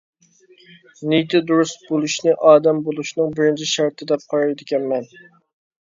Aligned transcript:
نىيىتى 1.11 1.41
دۇرۇس 1.51 1.75
بولۇشنى 1.91 2.35
ئادەم 2.49 2.83
بولۇشنىڭ 2.91 3.39
بىرىنچى 3.39 3.71
شەرتى 3.77 4.13
دەپ 4.15 4.29
قارايدىكەنمەن. 4.35 5.11